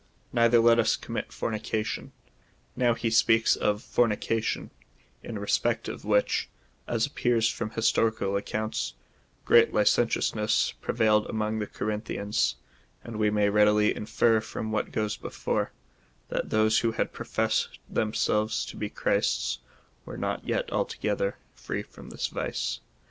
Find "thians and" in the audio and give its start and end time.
12.01-13.17